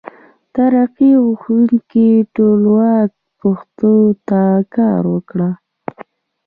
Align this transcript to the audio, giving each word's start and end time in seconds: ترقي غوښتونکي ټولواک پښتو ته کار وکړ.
ترقي 0.55 1.09
غوښتونکي 1.23 2.07
ټولواک 2.35 3.09
پښتو 3.39 3.93
ته 4.27 4.41
کار 4.75 5.01
وکړ. 5.13 5.39